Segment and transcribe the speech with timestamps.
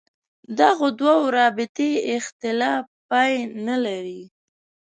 [0.59, 3.31] دغو دوو رابطې اختلاف پای
[3.67, 4.21] نه لري.